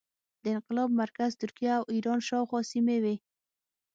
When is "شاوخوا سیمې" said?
2.27-2.97